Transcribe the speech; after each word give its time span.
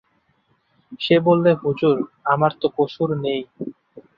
সে 0.99 1.15
বললে, 1.27 1.51
হুজুর, 1.61 1.95
আমার 2.25 2.51
তো 2.61 2.67
কসুর 2.77 3.09
নেই। 3.23 3.41